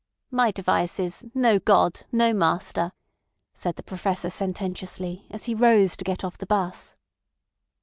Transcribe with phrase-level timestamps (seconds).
[0.31, 2.07] "My device is: No God!
[2.11, 2.91] No Master,"
[3.53, 6.95] said the Professor sententiously as he rose to get off the 'bus.